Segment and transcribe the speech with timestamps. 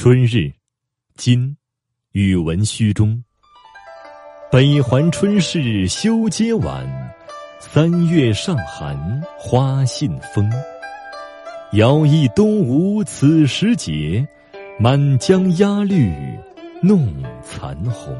[0.00, 0.52] 春日，
[1.16, 1.56] 今，
[2.12, 3.20] 语文虚中。
[4.48, 6.86] 北环春事修街晚，
[7.58, 8.96] 三月上寒
[9.36, 10.48] 花信风。
[11.72, 14.24] 遥忆东吴此时节，
[14.78, 16.14] 满江鸭绿
[16.80, 17.12] 弄
[17.42, 18.16] 残红。